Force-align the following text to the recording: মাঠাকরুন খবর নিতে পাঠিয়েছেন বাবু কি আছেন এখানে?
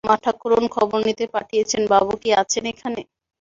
মাঠাকরুন 0.09 0.63
খবর 0.75 0.99
নিতে 1.07 1.25
পাঠিয়েছেন 1.33 1.81
বাবু 1.91 2.11
কি 2.21 2.29
আছেন 2.41 2.63
এখানে? 2.71 3.01